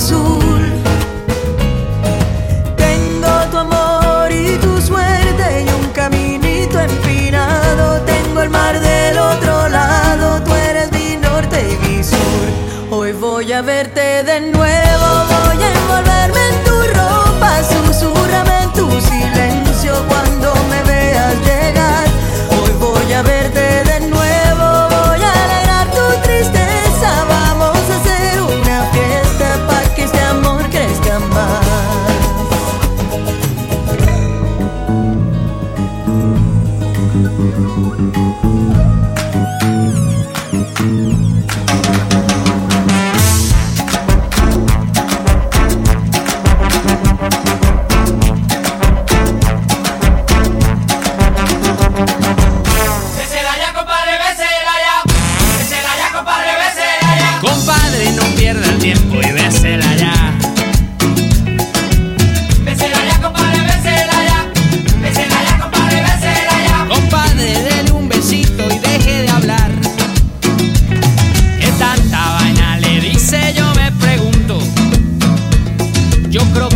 azul. 0.00 0.62
Tengo 2.84 3.32
tu 3.50 3.56
amor 3.58 4.32
y 4.32 4.56
tu 4.64 4.80
suerte 4.80 5.46
y 5.66 5.68
un 5.80 5.86
caminito 5.92 6.80
empinado. 6.80 8.00
Tengo 8.12 8.40
el 8.42 8.50
mar 8.50 8.74
del 8.80 9.18
otro 9.18 9.68
lado, 9.68 10.42
tú 10.44 10.54
eres 10.54 10.90
mi 10.92 11.16
norte 11.16 11.56
y 11.72 11.74
mi 11.86 12.02
sur. 12.02 12.46
Hoy 12.90 13.12
voy 13.12 13.52
a 13.52 13.60
verte 13.60 14.24
de 14.24 14.40
nuevo. 14.40 14.59
yo 76.40 76.52
creo 76.54 76.69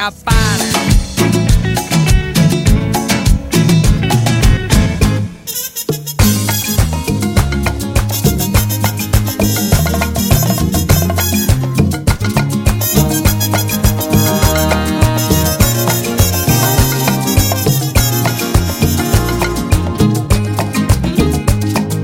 escapar. 0.00 0.60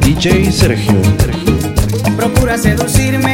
DJ 0.02 0.52
Sergio. 0.52 1.00
Procura 2.16 2.58
seducirme 2.58 3.25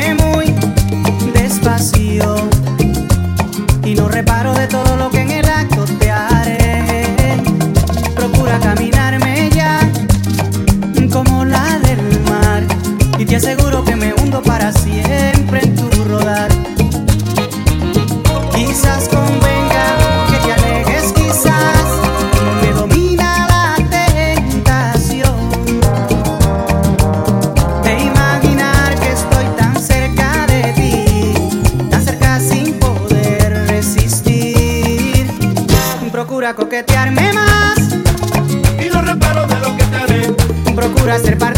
procura 41.02 41.18
ser 41.18 41.36
para 41.36 41.51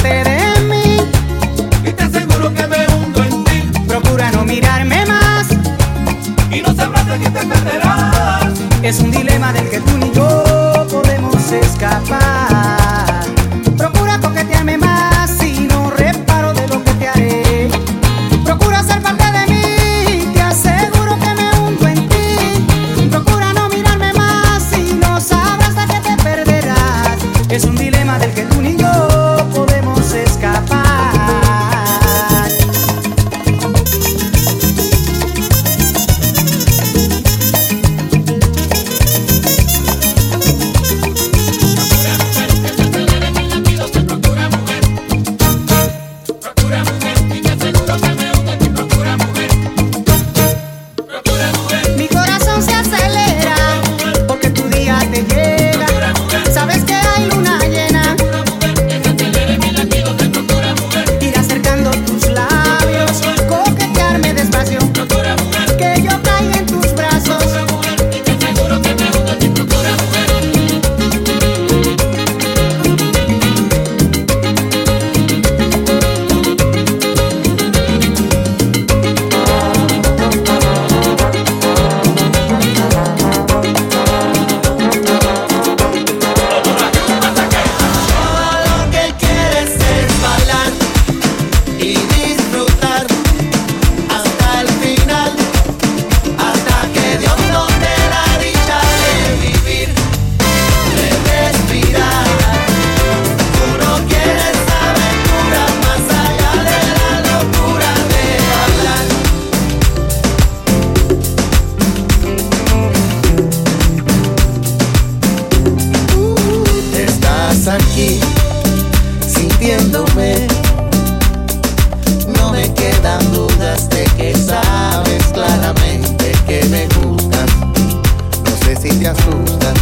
te 128.99 129.09
asusta 129.09 129.73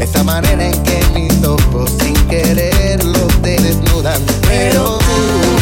Esa 0.00 0.22
manera 0.24 0.68
en 0.68 0.82
que 0.82 1.00
mis 1.14 1.44
ojos 1.44 1.90
sin 2.00 2.14
quererlo 2.26 3.26
te 3.42 3.60
desnudan. 3.60 4.20
Pero 4.48 4.98
tú. 4.98 5.61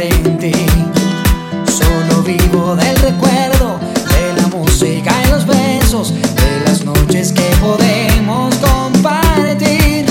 Solo 0.00 0.16
vivo 2.22 2.74
del 2.74 2.96
recuerdo, 3.00 3.78
de 4.08 4.40
la 4.40 4.48
música 4.48 5.12
y 5.26 5.30
los 5.30 5.44
besos, 5.44 6.14
de 6.14 6.62
las 6.64 6.82
noches 6.86 7.32
que 7.32 7.44
podemos 7.60 8.54
compartir. 8.54 10.06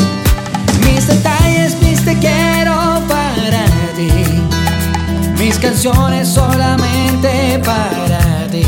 Mis 0.86 1.08
detalles, 1.08 1.82
mis 1.82 2.06
te 2.06 2.16
quiero 2.20 3.02
para 3.08 3.66
ti. 3.96 4.12
Mis 5.40 5.58
canciones 5.58 6.28
solamente 6.28 7.60
para 7.66 8.46
ti. 8.52 8.64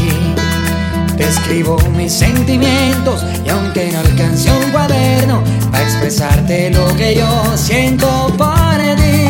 Te 1.18 1.24
escribo 1.24 1.78
mis 1.96 2.14
sentimientos 2.14 3.24
y 3.46 3.50
aunque 3.50 3.92
no 3.92 4.00
alcance 4.00 4.50
un 4.52 4.72
cuaderno, 4.72 5.44
a 5.72 5.84
expresarte 5.84 6.72
lo 6.72 6.96
que 6.96 7.14
yo 7.14 7.28
siento 7.56 8.08
por 8.40 8.78
ti. 8.98 9.21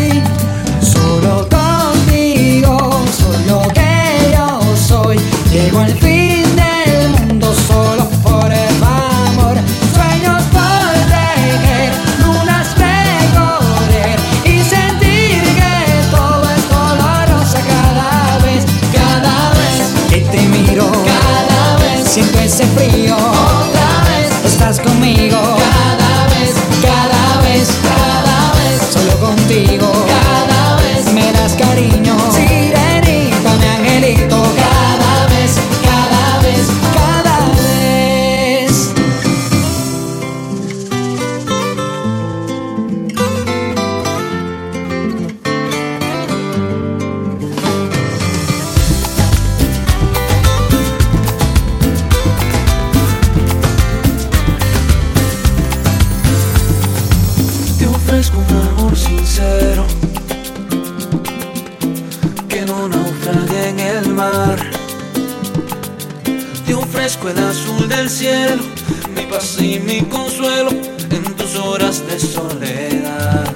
y 69.60 69.80
mi 69.80 70.02
consuelo 70.02 70.70
en 70.70 71.24
tus 71.36 71.56
horas 71.56 72.04
de 72.08 72.20
soledad. 72.20 73.54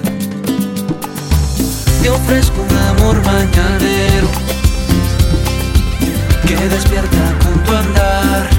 Te 2.02 2.10
ofrezco 2.10 2.60
un 2.60 2.76
amor 2.76 3.24
mañanero 3.24 4.28
que 6.46 6.56
despierta 6.68 7.38
con 7.42 7.64
tu 7.64 7.72
andar. 7.72 8.50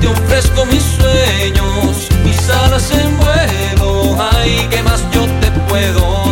Te 0.00 0.06
ofrezco 0.06 0.64
mis 0.66 0.82
sueños, 0.82 2.08
mis 2.24 2.48
alas 2.48 2.90
en 2.92 3.16
vuelo, 3.18 4.16
ay, 4.34 4.66
¿qué 4.70 4.82
más 4.82 5.02
yo 5.12 5.26
te 5.40 5.50
puedo 5.68 6.31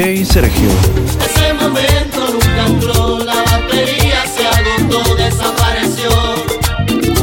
DJ 0.00 0.24
Sergio. 0.24 0.70
Ese 1.20 1.52
momento 1.52 2.32
nunca 2.32 2.66
entró, 2.66 3.18
la 3.18 3.34
batería 3.34 4.24
se 4.34 4.46
agotó, 4.46 5.14
desapareció. 5.14 6.08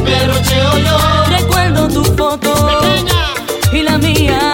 Pero 0.04 0.34
Derrocheo 0.34 0.78
yo. 0.78 1.24
Recuerdo 1.28 1.88
tu 1.88 2.04
foto 2.04 2.68
Pequeña. 2.68 3.72
y 3.72 3.82
la 3.82 3.98
mía. 3.98 4.52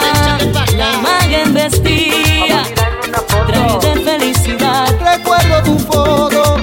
La 0.75 0.93
imagen 0.93 1.53
vestía. 1.53 2.63
Traje 3.45 3.93
de 3.93 4.01
felicidad. 4.01 4.87
Recuerdo 4.99 5.61
tu 5.61 5.77
foto 5.77 6.57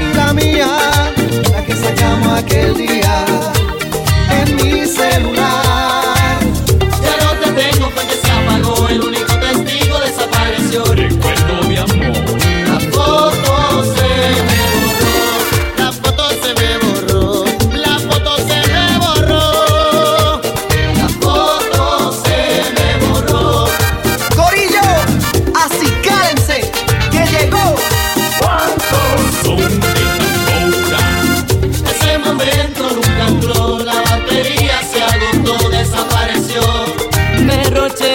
y 0.00 0.16
la 0.16 0.32
mía. 0.32 1.12
La 1.52 1.62
que 1.62 1.76
sacamos 1.76 2.38
aquel 2.38 2.74
día 2.74 3.26
en 4.30 4.56
mi 4.56 4.86
celular. 4.86 5.63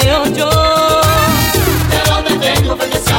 veo 0.09 0.25
yo. 0.25 0.49
¿De 1.89 1.99
dónde 2.09 2.47
tengo 2.47 2.75
se 2.97 3.13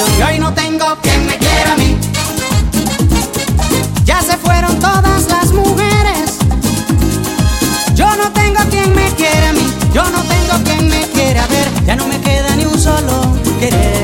yo 0.00 0.18
y 0.18 0.22
hoy 0.22 0.38
no 0.38 0.52
tengo 0.54 0.96
quien 1.02 1.26
me 1.26 1.36
quiera 1.36 1.72
a 1.72 1.76
mí. 1.76 1.96
Ya 4.04 4.22
se 4.22 4.36
fueron 4.36 4.78
todas 4.78 5.26
las 5.28 5.52
mujeres. 5.52 6.38
Yo 7.94 8.06
no 8.16 8.30
tengo 8.32 8.60
quien 8.70 8.94
me 8.94 9.10
quiera 9.14 9.50
a 9.50 9.52
mí. 9.52 9.72
Yo 9.92 10.02
no 10.04 10.22
tengo 10.22 10.64
quien 10.64 10.88
me 10.88 11.02
quiera 11.08 11.46
ver. 11.48 11.68
Ya 11.84 11.96
no 11.96 12.06
me 12.06 12.20
queda 12.20 12.56
ni 12.56 12.64
un 12.64 12.78
solo 12.78 13.34
querer. 13.58 13.99